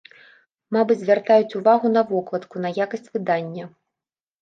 Мабыць, 0.77 0.97
звяртаюць 1.03 1.55
увагу 1.61 1.87
на 1.99 2.05
вокладку, 2.15 2.65
на 2.67 2.75
якасць 2.85 3.09
выдання. 3.15 3.73